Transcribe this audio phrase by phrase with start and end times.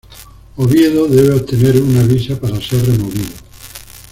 [0.57, 3.29] Oviedo debe obtener una visa para ser removido.